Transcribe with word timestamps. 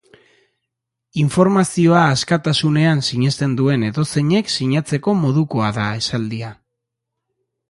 Informazioa 1.23 1.99
askatasunean 2.13 3.03
sinesten 3.09 3.53
duen 3.61 3.85
edozeinek 3.91 4.51
sinatzeko 4.57 5.15
modukoa 5.27 5.71
da 5.81 5.87
esaldia. 6.01 6.53